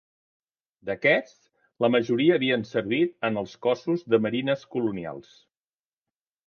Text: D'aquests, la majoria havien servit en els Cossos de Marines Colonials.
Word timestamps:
D'aquests, 0.89 1.35
la 1.85 1.91
majoria 1.97 2.39
havien 2.39 2.65
servit 2.71 3.15
en 3.31 3.39
els 3.43 3.55
Cossos 3.67 4.09
de 4.15 4.23
Marines 4.27 4.69
Colonials. 4.77 5.39